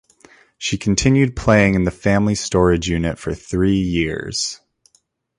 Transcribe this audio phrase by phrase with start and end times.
[0.57, 4.59] She continued playing in the family storage unit for three years.